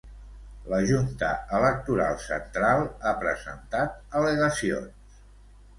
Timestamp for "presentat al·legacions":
3.23-5.21